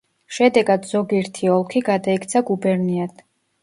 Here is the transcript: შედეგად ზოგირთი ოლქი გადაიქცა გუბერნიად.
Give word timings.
შედეგად 0.37 0.87
ზოგირთი 0.93 1.53
ოლქი 1.59 1.87
გადაიქცა 1.93 2.47
გუბერნიად. 2.53 3.29